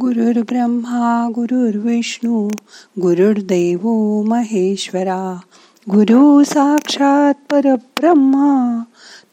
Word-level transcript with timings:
गुरुर् 0.00 0.38
ब्रह्मा 0.38 1.30
गुरुर्विष्णू 1.34 2.48
गुरुर्देव 3.00 3.88
महेश्वरा 4.22 5.40
गुरु 5.90 6.44
साक्षात 6.44 7.34
परब्रह्मा 7.50 8.82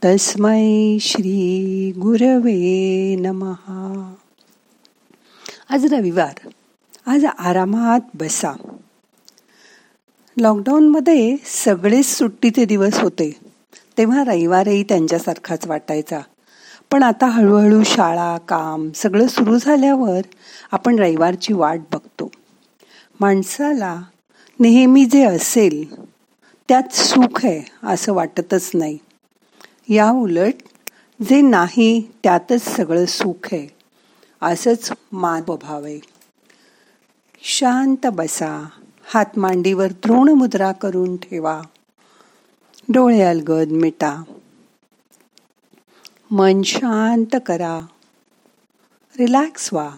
तस्मै 0.05 0.97
श्री 1.01 1.91
गुरवे 1.91 3.15
नमहा 3.15 4.13
आज 5.69 5.93
रविवार. 5.93 6.49
आज 7.05 7.25
आरामात 7.25 7.99
बसा. 8.13 8.51
लॉकडाऊनमध्ये 10.37 11.37
सगळेच 11.65 12.05
सुट्टीचे 12.05 12.65
दिवस 12.65 12.99
होते. 12.99 13.35
तेव्हा 13.97 14.23
रविवारही 14.23 14.83
त्यांच्यासारखाच 14.83 15.67
वाटायचा. 15.67 16.19
पण 16.95 17.03
आता 17.03 17.25
हळूहळू 17.25 17.83
शाळा 17.83 18.37
काम 18.37 18.91
सगळं 18.95 19.27
सुरू 19.27 19.57
झाल्यावर 19.57 20.21
आपण 20.71 20.99
रविवारची 20.99 21.53
वाट 21.53 21.79
बघतो. 21.93 22.31
माणसाला 23.19 24.01
नेहमी 24.59 25.05
जे 25.05 25.23
असेल 25.23 26.05
त्यात 26.67 26.93
सुख 26.93 27.45
आहे 27.45 27.71
असं 27.83 28.13
वाटतच 28.13 28.71
नाही. 28.73 28.97
या 29.89 30.11
उलट 30.11 30.53
जे 31.29 31.41
नाही 31.41 32.11
त्यातच 32.23 32.61
सगळं 32.61 33.05
सुख 33.05 33.47
आहे 33.51 33.67
असंच 34.41 34.91
मान 35.11 35.41
आहे. 35.63 35.99
शांत 37.43 38.07
बसा 38.07 38.69
हात 39.13 39.39
मांडीवर 39.39 39.87
मुद्रा 40.33 40.71
करून 40.71 41.17
ठेवा. 41.17 41.61
डोळे 42.89 43.21
अलगद 43.21 43.67
मिटा. 43.71 44.23
मन 46.31 46.61
शांत 46.65 47.35
करा. 47.45 47.79
रिलॅक्स 49.15 49.69
व्हा. 49.73 49.89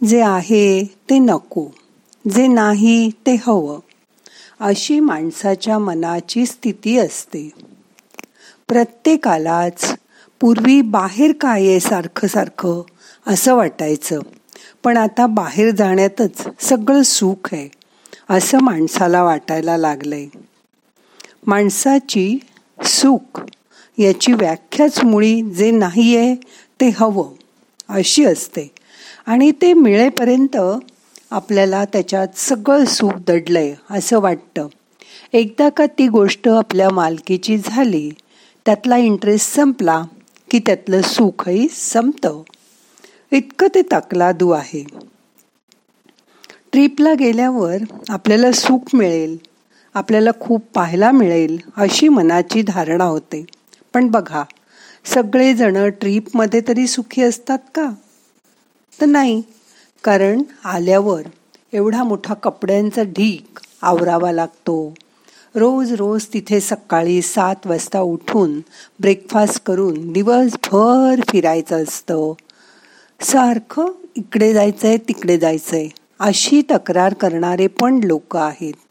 जे 0.00 0.20
आहे 0.20 0.62
ते 1.10 1.18
नको 1.18 1.66
जे 2.30 2.46
नाही 2.46 3.10
ते 3.26 3.34
हवं. 3.46 3.78
अशी 4.60 4.98
माणसाच्या 5.00 5.78
मनाची 5.78 6.46
स्थिती 6.46 6.96
असते. 6.98 7.48
प्रत्येकालाच 8.68 9.94
पूर्वी 10.40 10.80
बाहेर 10.82 11.32
काय 11.40 11.66
आहे 11.68 11.80
सारखं 11.80 12.26
सारखं 12.26 12.82
असं 13.26 13.54
वाटायचं 13.54 14.20
पण 14.84 14.96
आता 14.96 15.26
बाहेर 15.26 15.70
जाण्यातच 15.70 16.42
सगळं 16.60 17.02
सुख 17.02 17.48
आहे 17.52 17.68
असं 18.28 18.58
माणसाला 18.58 19.22
वाटायला 19.22 19.76
लागलंय. 19.76 20.26
माणसाची 21.46 22.38
सुख 22.84 23.40
याची 23.98 24.32
व्याख्याच 24.32 25.04
मुळी 25.04 25.42
जे 25.42 25.70
नाही 25.70 26.16
आहे 26.16 26.34
ते 26.80 26.88
हवं. 26.88 27.28
अशी 27.88 28.24
असते. 28.24 28.70
आणि 29.26 29.50
ते 29.50 29.72
मिळेपर्यंत 29.72 30.56
आपल्याला 31.30 31.84
त्याच्यात 31.84 32.28
सगळं 32.36 32.84
सुख 32.84 33.10
दडलंय 33.26 33.74
असं 33.90 34.20
वाटतं. 34.20 34.66
एकदा 35.32 35.68
का 35.68 35.86
ती 35.86 36.08
गोष्ट 36.08 36.48
आपल्या 36.48 36.90
मालकीची 36.90 37.58
झाली 37.58 38.10
त्यातला 38.66 38.96
इंटरेस्ट 38.96 39.54
संपला 39.54 40.04
की 40.50 40.58
त्यातलं 40.58 41.02
सुखही 41.02 41.68
संपतं. 41.68 42.42
इतकं 43.30 43.66
ते 43.74 43.82
तकलादू 43.82 44.50
आहे. 44.50 44.84
ट्रिपला 46.72 47.14
गेल्यावर 47.14 47.76
आपल्याला 48.08 48.52
सुख 48.52 48.94
मिळेल. 48.94 49.47
आपल्याला 49.98 50.30
खूप 50.40 50.64
पाहायला 50.74 51.10
मिळेल 51.10 51.58
अशी 51.76 52.08
मनाची 52.08 52.62
धारणा 52.62 53.04
होते. 53.04 53.44
पण 53.94 54.08
बघा 54.08 54.44
सगळेजण 55.04 55.88
ट्रीपमध्ये 55.90 56.60
तरी 56.68 56.86
सुखी 56.86 57.22
असतात 57.22 57.58
का? 57.74 57.88
तर 59.00 59.06
नाही 59.06 59.42
कारण 60.04 60.42
आल्यावर 60.64 61.22
एवढा 61.72 62.02
मोठा 62.04 62.34
कपड्यांचा 62.34 63.02
ढीक 63.02 63.60
आवरावा 63.82 64.32
लागतो. 64.32 64.94
रोज 65.54 65.92
रोज 65.92 66.26
तिथे 66.32 66.60
सकाळी 66.60 67.22
सात 67.22 67.66
वाजता 67.66 68.00
उठून 68.00 68.58
ब्रेकफास्ट 69.00 69.62
करून 69.64 70.12
दिवसभर 70.12 71.20
फिरायचं 71.28 71.82
असतं. 71.82 72.32
सारखं 73.20 73.86
इकडे 74.16 74.52
जायचं 74.52 74.88
आहे 74.88 74.96
तिकडे 74.96 75.38
जायचं 75.38 75.76
आहे 75.76 75.88
अशी 76.18 76.62
तक्रार 76.70 77.14
करणारे 77.14 77.66
पण 77.66 78.00
लोक 78.04 78.36
आहेत. 78.36 78.87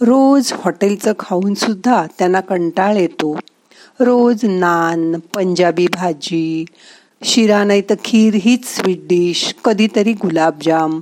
रोज 0.00 0.52
हॉटेलचं 0.52 1.12
खाऊनसुद्धा 1.18 2.06
त्यांना 2.18 2.40
कंटाळ 2.40 2.96
येतो. 2.96 3.38
रोज 4.00 4.44
नान 4.44 5.18
पंजाबी 5.34 5.86
भाजी 5.86 6.64
शिरा 7.22 7.64
नाही 7.64 7.82
तर 7.90 7.94
खीर 8.04 8.34
हीच 8.34 8.64
स्वीट 8.64 9.06
डिश 9.08 9.54
कधीतरी 9.64 10.12
गुलाबजाम 10.12 11.00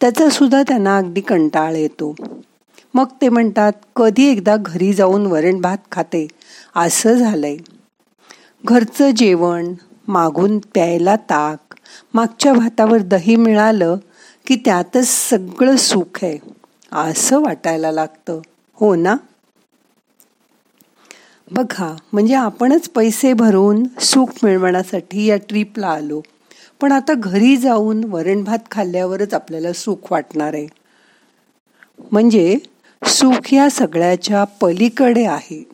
त्याचासुद्धा 0.00 0.62
त्यांना 0.62 0.96
अगदी 0.96 1.20
कंटाळ 1.20 1.74
येतो. 1.74 2.14
मग 2.94 3.04
ते 3.22 3.28
म्हणतात 3.28 3.72
कधी 3.96 4.30
एकदा 4.30 4.56
घरी 4.56 4.92
जाऊन 4.92 5.26
वरण 5.26 5.60
भात 5.60 5.78
खाते. 5.92 6.26
असं 6.76 7.14
झालंय. 7.14 7.56
घरचं 8.64 9.10
जेवण 9.10 9.74
मागून 10.08 10.58
प्यायला 10.58 11.16
ताक 11.16 11.74
मागच्या 12.14 12.52
भातावर 12.52 12.98
दही 12.98 13.36
मिळालं 13.36 13.96
की 14.46 14.56
त्यातच 14.56 15.08
सगळं 15.30 15.76
सुख 15.76 16.18
आहे. 16.22 16.59
असं 16.92 17.40
वाटायला 17.42 17.92
लागतं. 17.92 18.40
हो 18.78 18.94
ना? 18.94 19.16
बघा 21.50 21.96
म्हणजे 22.12 22.34
आपणच 22.34 22.88
पैसे 22.88 23.32
भरून 23.32 23.82
सुख 24.00 24.26
मिळवण्यासाठी 24.42 25.26
या 25.26 25.36
ट्रीपला 25.36 25.88
आलो. 25.88 26.20
पण 26.80 26.92
आता 26.92 27.12
घरी 27.14 27.56
जाऊन 27.56 28.04
वरण 28.04 28.44
भात 28.44 28.58
खाल्ल्यावरच 28.70 29.34
आपल्याला 29.34 29.72
सुख 29.72 30.12
वाटणार 30.12 30.54
आहे. 30.54 30.66
म्हणजे 32.12 32.58
सुख 33.06 33.54
या 33.54 33.70
सगळ्याच्या 33.70 34.44
पलीकडे 34.44 35.24
आहे. 35.24 35.64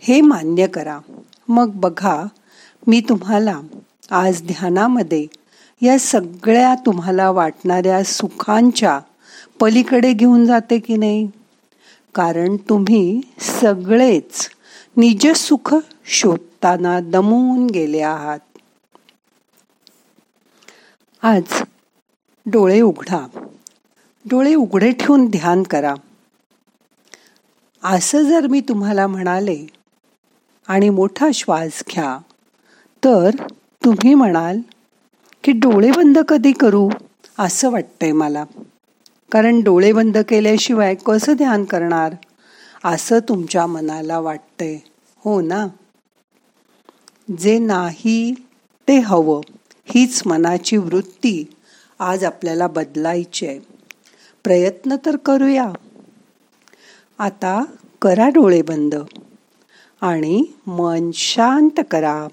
हे 0.00 0.20
मान्य 0.20 0.66
करा. 0.66 0.98
मग 1.48 1.70
बघा 1.74 2.24
मी 2.86 3.00
तुम्हाला 3.00 3.60
आज 4.10 4.42
ध्यानामध्ये 4.42 5.26
या 5.82 5.98
सगळ्या 5.98 6.74
तुम्हाला 6.86 7.30
वाटणाऱ्या 7.30 8.04
सुखांच्या 8.04 9.00
पलीकडे 9.60 10.12
घेऊन 10.12 10.46
जाते 10.46 10.78
की 10.78 10.96
नाही? 10.96 11.28
कारण 12.14 12.56
तुम्ही 12.56 13.20
सगळेच 13.40 14.50
निजसुख 14.96 15.74
शोधताना 16.04 17.00
दमून 17.00 17.66
गेले 17.66 18.00
आहात. 18.00 18.38
आज 21.22 21.62
डोळे 22.46 22.80
उघडा. 22.80 23.26
डोळे 24.24 24.54
उघडे 24.54 24.90
ठेवून 24.92 25.26
ध्यान 25.26 25.62
करा. 25.62 25.94
असं 27.82 28.22
जर 28.22 28.46
मी 28.46 28.60
तुम्हाला 28.60 29.06
म्हणाले 29.06 29.66
आणि 30.68 30.88
मोठा 30.88 31.28
श्वास 31.34 31.82
घ्या 31.90 32.18
तर 33.04 33.30
तुम्ही 33.84 34.14
म्हणाल 34.14 34.60
की 35.44 35.52
डोळे 35.52 35.90
बंद 35.90 36.18
कधी 36.18 36.52
करू? 36.52 36.90
असं 37.38 37.70
वाटतंय 37.70 38.12
मला. 38.12 38.44
कारण 39.34 39.60
डोळे 39.60 39.92
बंद 39.92 40.18
केल्याशिवाय 40.18 40.94
कसं 40.94 41.32
ध्यान 41.32 41.64
करणार? 41.64 42.14
असं 42.84 43.18
तुमच्या 43.18 43.66
मनाला 43.66 44.18
वाटतंय. 44.18 44.78
हो 45.18 45.40
ना? 45.40 45.66
जे 47.38 47.58
नाही 47.58 48.34
ते 48.88 48.98
हवं. 48.98 49.40
हीच 49.84 50.22
मनाची 50.26 50.76
वृत्ती 50.76 51.44
आज 51.98 52.24
आपल्याला 52.24 52.66
बदलायची 52.66 53.46
आहे. 53.46 53.58
प्रयत्न 54.44 54.96
तर 55.06 55.16
करूया. 55.16 55.72
आता 57.18 57.64
करा 58.02 58.28
डोळे 58.28 58.62
बंद 58.62 58.94
आणि 60.00 60.44
मन 60.66 61.10
शांत 61.14 61.80
करा. 61.90 62.26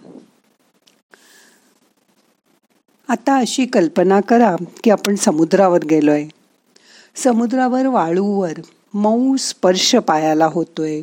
आता 3.07 3.37
अशी 3.37 3.65
कल्पना 3.65 4.21
करा 4.21 4.55
की 4.83 4.91
आपण 4.91 5.15
समुद्रावर 5.15 5.79
गेलोय. 5.85 6.25
समुद्रावर 7.15 7.85
वाळूवर 7.85 8.53
मऊ 8.93 9.35
स्पर्श 9.35 9.95
पायाला 9.95 10.45
होतोय. 10.45 11.01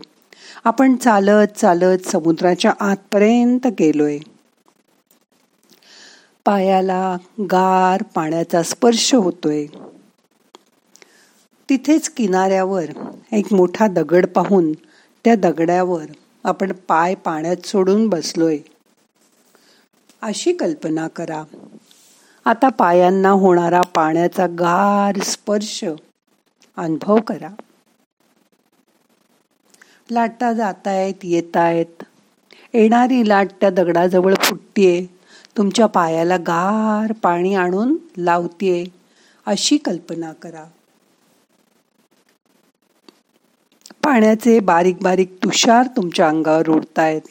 आपण 0.64 0.96
चालत 0.96 1.58
चालत 1.58 2.08
समुद्राच्या 2.08 2.72
आतपर्यंत 2.80 3.66
गेलोय. 3.66 4.18
पायाला 6.44 7.16
गार 7.40 8.02
पाण्याचा 8.02 8.62
स्पर्श 8.62 9.14
होतोय. 9.14 9.66
तिथेच 11.70 12.08
किनाऱ्यावर 12.08 12.84
एक 13.32 13.52
मोठा 13.52 13.86
दगड 13.86 14.26
पाहून 14.26 14.72
त्या 15.24 15.34
दगडावर 15.34 16.04
आपण 16.44 16.72
पाय 16.72 17.14
पाण्यात 17.14 17.66
सोडून 17.66 18.08
बसलोय. 18.08 18.58
अशी 20.22 20.52
कल्पना 20.52 21.08
करा. 21.08 21.42
आता 22.48 22.68
पायांना 22.68 23.28
होणारा 23.28 23.80
पाण्याचा 23.80 24.46
गार 24.46 25.20
स्पर्श 25.20 25.84
अनुभव 26.76 27.20
करा. 27.20 27.48
लाटा 30.10 30.52
जातायत 30.52 31.14
येतायत. 31.22 32.02
येणारी 32.74 33.28
लाट 33.28 33.48
त्या 33.60 33.70
दगडाजवळ 33.70 34.34
फुटतीये. 34.34 35.06
तुमच्या 35.56 35.86
पायाला 35.86 36.36
गार 36.36 37.12
पाणी 37.12 37.54
आणून 37.54 37.96
लावतीये 38.18 38.86
अशी 39.46 39.76
कल्पना 39.76 40.32
करा. 40.32 40.64
पाण्याचे 44.04 44.60
बारीक 44.60 44.96
बारीक 45.02 45.36
तुषार 45.44 45.86
तुमच्या 45.86 46.28
अंगावर 46.28 46.68
उडतायत. 46.68 47.22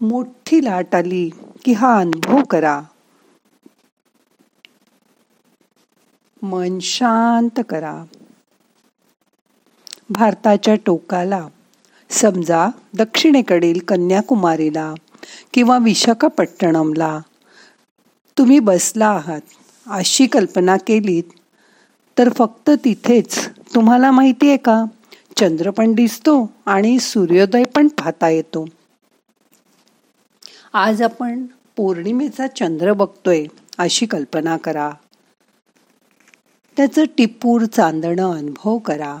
मोठी 0.00 0.64
लाट 0.64 0.94
आली 0.94 1.30
की 1.64 1.72
हा 1.72 1.98
अनुभव 1.98 2.42
करा. 2.42 2.80
मन 6.42 6.78
शांत 6.82 7.60
करा. 7.68 8.04
भारताच्या 10.10 10.74
टोकाला 10.86 11.48
समजा 12.10 12.68
दक्षिणेकडील 12.94 13.80
कन्याकुमारीला 13.88 14.94
किंवा 15.54 15.78
विशाखापट्टणमला 15.78 17.20
तुम्ही 18.38 18.58
बसला 18.58 19.06
आहात 19.06 19.40
अशी 19.86 20.26
कल्पना 20.26 20.76
केलीत 20.76 21.22
तर 22.18 22.28
फक्त 22.32 22.70
तिथेच 22.84 23.48
तुम्हाला 23.74 24.10
माहिती 24.10 24.48
आहे 24.48 24.56
का? 24.56 24.84
चंद्र 25.36 25.70
पण 25.70 25.92
दिसतो 25.92 26.52
आणि 26.66 26.98
सूर्योदय 26.98 27.64
पण 27.64 27.88
पाहता 27.88 28.28
येतो. 28.28 28.66
आज 30.72 31.02
आपण 31.02 31.46
पौर्णिमेचा 31.76 32.46
चंद्र 32.46 32.92
बघतोय 32.92 33.46
अशी 33.78 34.06
कल्पना 34.06 34.56
करा. 34.56 34.90
त्याचं 36.80 37.04
टिपूर 37.18 37.64
चांदणं 37.64 38.36
अनुभव 38.36 38.78
करा. 38.78 39.18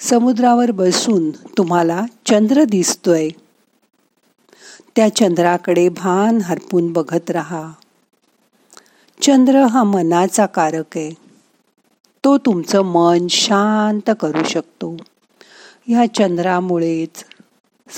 समुद्रावर 0.00 0.70
बसून 0.70 1.30
तुम्हाला 1.30 2.02
चंद्र 2.26 2.64
दिसतोय. 2.64 3.28
त्या 4.96 5.16
चंद्राकडे 5.16 5.88
भान 5.88 6.38
हरपून 6.40 6.92
बघत 6.92 7.30
राहा. 7.30 7.72
चंद्र 9.22 9.54
हा 9.54 9.82
मनाचा 9.82 10.46
कारक 10.46 10.96
आहे. 10.96 11.14
तो 12.24 12.38
तुमचं 12.38 12.82
मन 12.82 13.26
शांत 13.30 14.10
करू 14.20 14.44
शकतो. 14.44 14.96
ह्या 15.86 16.14
चंद्रामुळेच 16.14 17.24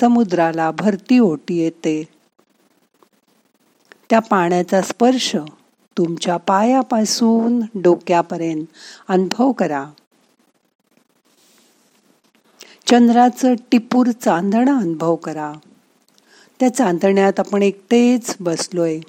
समुद्राला 0.01 0.71
भरती 0.71 1.19
ओटी 1.19 1.57
येते. 1.57 2.09
त्या 4.11 4.19
पाण्याचा 4.19 4.83
स्पर्श 4.83 5.37
तुमच्या 5.99 6.37
पायापासून 6.37 7.81
डोक्यापर्यंत 7.83 8.65
अनुभव 9.09 9.53
करा. 9.53 9.91
चंद्राचं 12.87 13.55
टिपूर 13.73 14.11
चांदणं 14.11 14.81
अनुभव 14.81 15.17
करा. 15.17 15.53
त्या 16.61 16.75
चांदण्यात 16.75 17.41
आपण 17.41 17.63
एकटेच 17.63 18.37
बसलोय. 18.41 19.01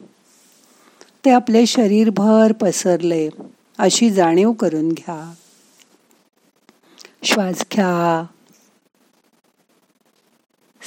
ते 1.26 1.30
आपले 1.30 1.66
शरीरभर 1.66 2.52
पसरले 2.52 3.30
अशी 3.78 4.12
जाणीव 4.12 4.52
करून 4.52 4.90
घ्या. 4.90 5.34
श्वास 7.24 7.66
घ्या. 7.74 8.26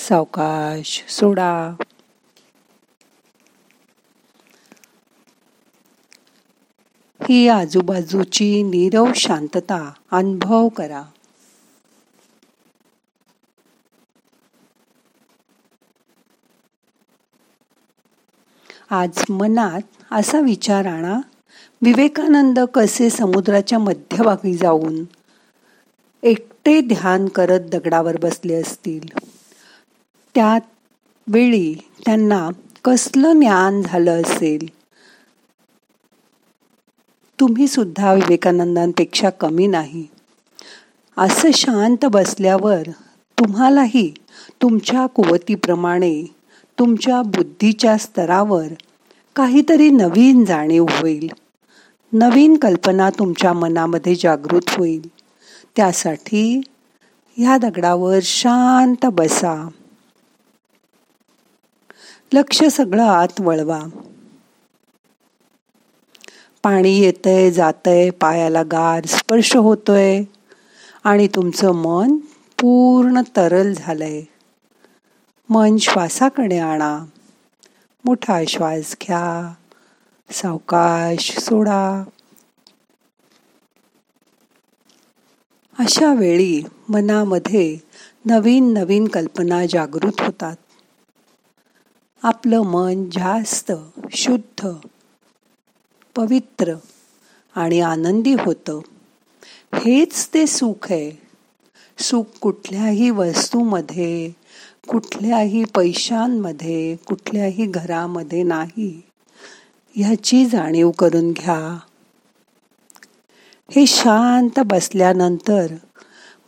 सावकाश 0.09 1.05
सोडा. 1.09 1.75
की 7.31 7.49
आजूबाजूची 7.49 8.63
नीरव 8.63 9.07
शांतता 9.17 9.93
अनुभव 10.11 10.69
करा. 10.69 11.03
आज 18.91 19.25
मनात 19.31 19.81
असा 20.11 20.41
विचार 20.41 20.87
आणा 20.87 21.21
विवेकानंद 21.83 22.59
कसे 22.75 23.11
समुद्राच्या 23.11 23.79
मध्यभागी 23.79 24.57
जाऊन 24.57 25.05
एकटे 26.23 26.81
ध्यान 26.81 27.27
करत 27.27 27.61
दगडावर 27.61 28.17
बसले 28.17 28.55
असतील? 28.55 29.19
त्या 30.35 30.59
वेळी 31.27 31.75
त्यांना 31.75 32.51
कसलं 32.85 33.33
ज्ञान 33.33 33.83
झालं 33.83 34.23
असेल? 34.23 34.80
तुम्ही 37.41 37.69
सुद्धा 37.69 38.13
विवेकानंदांपेक्षा 38.13 39.31
कमी 39.31 39.67
नाही. 39.67 40.07
असं 41.19 41.51
शांत 41.55 42.05
बसल्यावर 42.05 42.83
तुम्हालाही 43.39 44.15
तुमच्या 44.63 45.07
कुवतीप्रमाणे 45.07 46.25
तुमच्या 46.79 47.23
बुद्धीच्या 47.23 47.97
स्तरावर 47.97 48.67
काहीतरी 49.37 49.91
नवीन 49.91 50.45
जाणीव 50.45 50.87
होईल. 50.91 51.29
नवीन 52.13 52.57
कल्पना 52.57 53.11
तुमच्या 53.11 53.53
मनामध्ये 53.53 54.15
जागृत 54.15 54.69
होईल. 54.69 55.07
त्यासाठी 55.77 56.61
ह्या 57.37 57.59
दगडावर 57.59 58.19
शांत 58.23 59.07
बसा. 59.07 59.69
लक्ष 62.33 62.65
सगळं 62.65 63.05
आत 63.05 63.41
वळवा. 63.41 63.81
पाणी 66.63 67.01
येतंय 67.01 67.51
जातंय 67.51 68.11
पायाला 68.11 68.63
गार 68.63 69.07
स्पर्श 69.07 69.57
होतोय 69.57 70.23
आणि 71.05 71.29
तुमचं 71.29 71.73
मन 71.73 72.17
पूर्ण 72.61 73.21
तरल 73.37 73.75
झालंय. 73.75 74.23
मन 75.49 75.77
श्वासाकडे 75.77 76.59
आणा. 76.59 77.05
मोठा 78.05 78.45
श्वास 78.49 78.97
घ्या. 79.03 79.55
सावकाश 80.31 81.39
सोडा. 81.39 82.05
अशा 85.79 86.15
वेळी 86.15 86.63
मनामध्ये 86.89 87.79
नवीन 88.25 88.73
नवीन 88.73 89.09
कल्पना 89.09 89.67
जागृत 89.67 90.21
होतात. 90.21 90.57
आपलं 92.23 92.61
मन 92.61 93.05
जास्त 93.05 93.73
शुद्ध 94.13 94.69
पवित्र 96.17 96.75
आणि 97.57 97.81
आनंदी 97.81 98.33
होतं. 98.33 98.81
हेच 99.75 100.29
ते 100.35 100.47
सुख 100.47 100.93
आहे. 100.93 101.23
सुख 101.99 102.25
कुठल्याही 102.41 103.11
वस्तूमध्ये 103.11 104.31
कुठल्याही 104.89 105.65
पैशांमध्ये 105.65 106.97
कुठल्याही 106.97 107.67
घरामध्ये 107.67 108.43
नाही. 108.43 109.03
ह्याची 109.95 110.47
जाणीव 110.47 110.91
करून 110.91 111.33
घ्या. 111.33 111.79
हे 113.71 113.87
शांत 113.87 114.61
बसल्यानंतर 114.67 115.67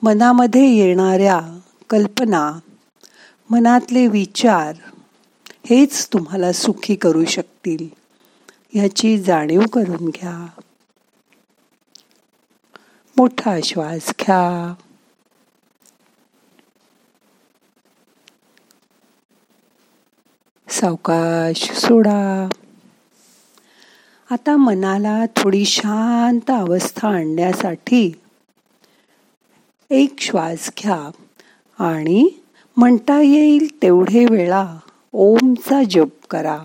मनामध्ये 0.02 0.75
येणाऱ्या 0.75 1.59
कल्पना 1.90 2.59
मनातले 3.50 4.07
विचार 4.07 4.75
हेच 5.66 6.09
तुम्हाला 6.12 6.52
सुखी 6.52 6.95
करू 6.95 7.25
शकतील. 7.25 8.01
ह्याची 8.75 9.19
जाणीव 9.19 9.61
करून 9.73 10.09
घ्या. 10.09 10.47
मोठा 13.17 13.59
श्वास 13.64 14.12
घ्या. 14.21 14.75
सावकाश 20.69 21.73
सोडा. 21.73 22.49
आता 24.31 24.57
मनाला 24.57 25.25
थोडी 25.37 25.64
शांत 25.64 26.50
अवस्था 26.50 27.09
आणण्यासाठी 27.09 28.12
एक 29.91 30.21
श्वास 30.21 30.71
घ्या 30.79 31.11
आणि 31.79 32.29
म्हणता 32.76 33.21
येईल 33.21 33.83
तेवढे 33.83 34.26
वेळा 34.31 34.79
ओमचा 35.12 35.83
जप 35.91 36.26
करा. 36.31 36.64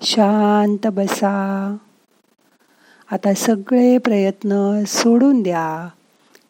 शांत 0.00 0.86
बसा 0.86 1.76
आता 3.10 3.34
सगळे 3.34 3.98
प्रयत्न 3.98 4.84
सोडून 4.86 5.42
द्या 5.42 5.88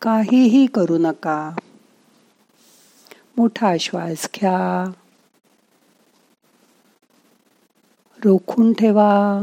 काहीही 0.02 0.66
करू 0.66 0.98
नका 0.98 1.56
मोठा 3.36 3.76
श्वास 3.80 4.28
घ्या. 4.34 4.90
रोखून 8.24 8.72
ठेवा. 8.72 9.38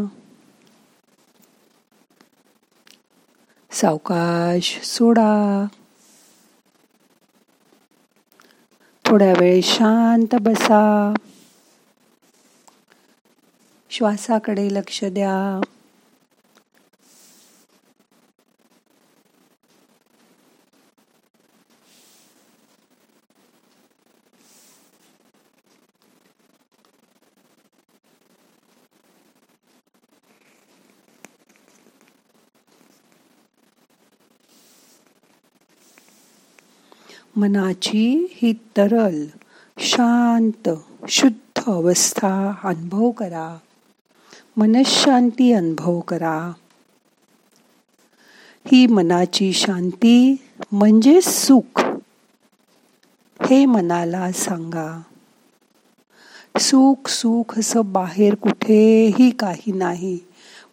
सावकाश 3.71 4.79
सोडा. 4.83 5.65
थोड्या 9.05 9.33
वेळ 9.39 9.61
शांत 9.63 10.35
बसा. 10.41 11.13
श्वासाकडे 13.89 14.67
लक्ष 14.71 15.03
द्या. 15.03 15.61
मनाची 37.35 38.27
ही 38.31 38.53
तरल 38.53 39.25
शांत 39.77 40.69
शुद्ध 41.09 41.61
अवस्था 41.67 42.53
अनुभव 42.63 43.11
करा. 43.11 43.57
मनशांती 44.57 45.51
अनुभव 45.51 45.99
करा. 45.99 46.51
ही 48.71 48.87
मनाची 48.87 49.53
शांती 49.53 50.35
म्हणजे 50.71 51.21
सुख. 51.21 51.81
हे 53.49 53.65
मनाला 53.65 54.31
सांगा. 54.31 55.01
सुख 56.59 57.09
सुख 57.09 57.59
असं 57.59 57.81
बाहेर 57.85 58.35
कुठेही 58.35 59.31
काही 59.31 59.71
नाही 59.71 60.19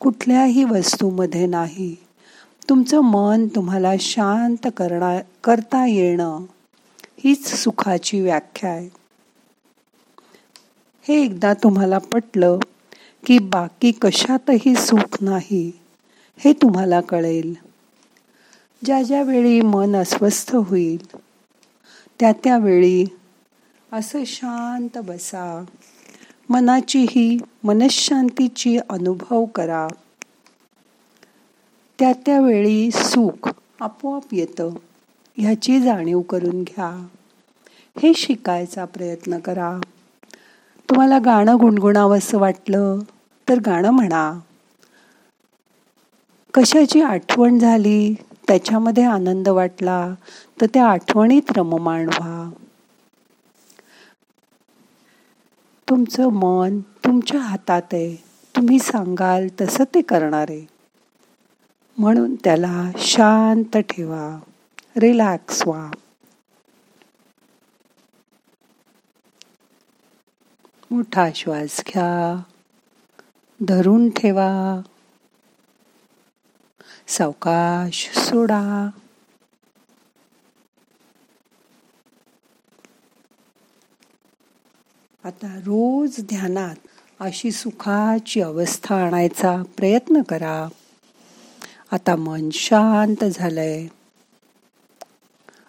कुठल्याही 0.00 0.64
वस्तूमध्ये 0.64 1.46
नाही. 1.46 1.96
तुमचं 2.70 3.00
मन 3.00 3.46
तुम्हाला 3.46 3.92
शांत 4.00 4.66
करणार 4.76 5.22
करता 5.44 5.86
येणं 5.86 6.44
हीच 7.24 7.54
सुखाची 7.54 8.20
व्याख्या 8.20 8.70
आहे. 8.70 8.88
हे 11.08 11.22
एकदा 11.24 11.54
तुम्हाला 11.54 11.98
पटलं 11.98 12.58
की 13.26 13.38
बाकी 13.38 13.92
कशातही 13.92 14.74
सुख 14.74 15.16
नाही 15.20 15.72
हे 16.38 16.52
तुम्हाला 16.52 17.00
कळेल. 17.00 17.54
ज्या 18.84 19.02
ज्या 19.02 19.22
वेळी 19.22 19.60
मन 19.60 19.96
अस्वस्थ 19.96 20.54
होईल 20.54 21.16
त्या 22.20 22.32
त्यावेळी 22.44 23.04
असं 23.92 24.24
शांत 24.26 24.98
बसा. 24.98 25.64
मनाची 26.48 27.06
ही 27.10 27.38
मनशांतीची 27.64 28.78
अनुभव 28.78 29.44
करा. 29.44 29.88
त्या 32.00 32.12
त्यावेळी 32.12 32.90
सुख 32.90 33.50
आपोआप 33.80 34.22
येतं. 34.32 34.70
ह्याची 35.36 35.80
जाणीव 35.80 36.20
करून 36.20 36.62
घ्या. 36.62 37.06
हे 38.02 38.14
शिकायचा 38.14 38.84
प्रयत्न 38.84 39.38
करा. 39.38 39.80
तुम्हाला 40.90 41.18
गाणं 41.18 41.56
गुणगुणावंसं 41.60 42.38
वाटलं 42.38 42.98
तर 43.48 43.58
गाणं 43.66 43.90
म्हणा. 43.90 44.38
कशाची 46.54 47.00
आठवण 47.00 47.58
झाली 47.58 48.14
त्याच्यामध्ये 48.48 49.04
आनंद 49.04 49.48
वाटला 49.48 50.14
तर 50.60 50.66
त्या 50.74 50.86
आठवणीत 50.86 51.52
रममाण 51.56 52.06
व्हा. 52.06 52.50
तुमचं 55.88 56.28
मन 56.28 56.80
तुमच्या 56.80 57.40
हातात 57.40 57.82
आहे. 57.92 58.16
तुम्ही 58.56 58.78
सांगाल 58.78 59.48
तसं 59.60 59.84
ते 59.94 60.00
करणार. 60.00 60.46
आहे 60.48 60.79
म्हणून 62.00 62.34
त्याला 62.34 62.90
शांत 62.98 63.76
ठेवा. 63.76 64.40
रिलॅक्स 64.96 65.62
व्हा. 65.66 65.90
मोठा 70.90 71.28
श्वास 71.34 71.80
घ्या. 71.88 72.42
धरून 73.68 74.10
ठेवा. 74.10 74.80
सावकाश 77.08 78.10
सोडा. 78.16 78.90
आता 85.24 85.56
रोज 85.58 86.20
ध्यानात 86.20 86.76
अशी 87.20 87.50
सुखाची 87.50 88.40
अवस्था 88.40 89.06
आणायचा 89.06 89.62
प्रयत्न 89.76 90.22
करा. 90.22 90.68
आता 91.92 92.16
मन 92.16 92.50
शांत 92.50 93.24
झालंय. 93.24 93.86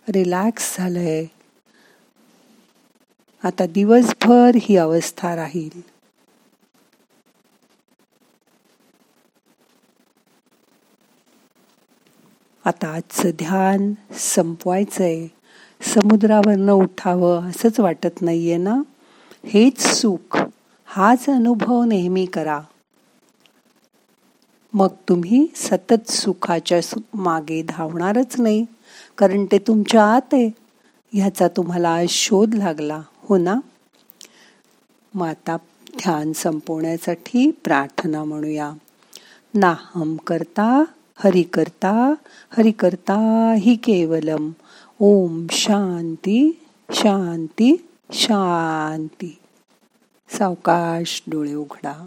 रिलॅक्स 0.09 0.77
झालंय. 0.77 1.25
आता 3.43 3.65
दिवसभर 3.65 4.51
ही 4.61 4.77
अवस्था 4.77 5.35
राहील. 5.35 5.81
आता 12.65 12.87
आजचं 12.87 13.29
ध्यान 13.29 13.93
संपवायचंय. 14.11 15.27
समुद्रावरनं 15.81 16.71
उठावं 16.71 17.49
असंच 17.49 17.79
वाटत 17.79 18.21
नाहीये 18.21 18.57
ना? 18.57 18.81
हेच 19.45 19.79
सुख. 19.79 20.37
हाच 20.85 21.25
अनुभव 21.27 21.83
नेहमी 21.83 22.25
करा. 22.25 22.61
मग 24.73 24.87
तुम्ही 25.09 25.47
सतत 25.55 26.11
सुखाच्या 26.11 26.99
मागे 27.13 27.63
धावणारच 27.63 28.39
नाही 28.39 28.65
कारण 29.17 29.45
ते 29.45 29.57
तुमच्या 29.57 30.03
आत 30.13 30.33
आहे. 30.33 30.49
ह्याचा 31.13 31.47
तुम्हाला 31.47 31.97
शोध 32.09 32.55
लागला 32.55 33.01
हो 33.15 33.37
ना? 33.37 33.55
माता 35.13 35.57
ध्यान 35.97 36.33
संपवण्यासाठी 36.33 37.51
प्रार्थना 37.51 38.23
म्हणूया. 38.23 38.71
नाहम 39.53 40.15
करता 40.15 40.83
हरि 41.15 41.43
करता 41.43 42.13
हरि 42.57 42.71
करता 42.71 43.53
हि 43.57 43.75
केवलम. 43.75 44.51
ओम 44.99 45.45
शांती 45.51 46.59
शांती 46.91 47.87
शांती. 48.11 49.37
सावकाश 50.29 51.23
डोळे 51.27 51.53
उघडा. 51.53 51.93